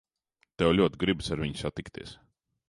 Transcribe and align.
Tev 0.61 0.71
ļoti 0.77 1.01
gribas 1.03 1.29
ar 1.37 1.45
viņu 1.45 1.61
satikties. 1.61 2.17